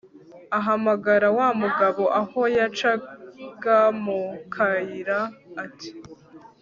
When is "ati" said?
5.63-5.89